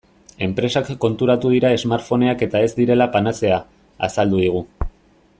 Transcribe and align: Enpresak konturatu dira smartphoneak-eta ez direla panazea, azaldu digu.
Enpresak 0.45 0.87
konturatu 1.03 1.51
dira 1.55 1.69
smartphoneak-eta 1.83 2.61
ez 2.69 2.73
direla 2.79 3.07
panazea, 3.17 3.59
azaldu 4.09 4.41
digu. 4.47 4.63